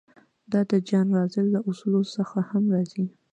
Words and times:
دا 0.51 0.61
د 0.69 0.71
جان 0.87 1.07
رالز 1.15 1.35
له 1.53 1.59
اصولو 1.69 2.01
څخه 2.15 2.37
هم 2.49 2.63
راځي. 2.73 3.05